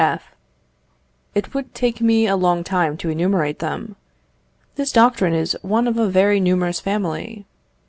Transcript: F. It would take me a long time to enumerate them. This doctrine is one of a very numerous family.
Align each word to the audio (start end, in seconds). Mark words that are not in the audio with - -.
F. 0.03 0.31
It 1.35 1.53
would 1.53 1.75
take 1.75 2.01
me 2.01 2.25
a 2.25 2.35
long 2.35 2.63
time 2.63 2.97
to 2.97 3.09
enumerate 3.11 3.59
them. 3.59 3.97
This 4.73 4.91
doctrine 4.91 5.35
is 5.35 5.55
one 5.61 5.87
of 5.87 5.99
a 5.99 6.09
very 6.09 6.39
numerous 6.39 6.79
family. 6.79 7.45